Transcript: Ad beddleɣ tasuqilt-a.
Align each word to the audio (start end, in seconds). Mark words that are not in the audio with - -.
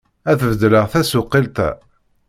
Ad 0.31 0.39
beddleɣ 0.49 0.85
tasuqilt-a. 0.91 1.69